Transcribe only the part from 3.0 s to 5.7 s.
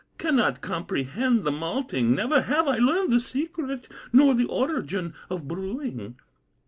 the secret, Nor the origin of